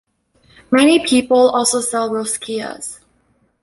[0.71, 3.01] Many people also sell rosquillas.